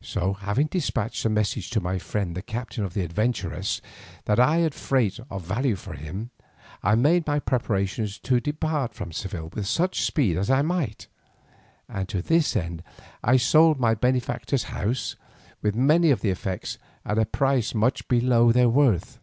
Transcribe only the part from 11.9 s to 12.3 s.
to